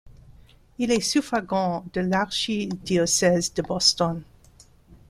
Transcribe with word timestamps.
Il 0.79 0.89
est 0.91 0.99
suffragant 0.99 1.85
de 1.93 2.01
l'archidiocèse 2.01 3.53
de 3.53 3.61
Boston. 3.61 4.23